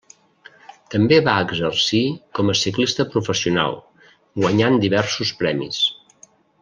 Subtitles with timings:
[0.93, 2.01] També va exercir
[2.39, 3.79] com a ciclista professional,
[4.45, 5.85] guanyant diversos premis.